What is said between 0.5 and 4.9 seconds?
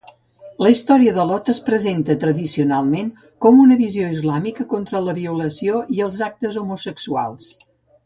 La història de Lot es presenta tradicionalment com una visió islàmica